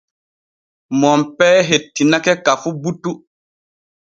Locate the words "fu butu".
2.61-3.11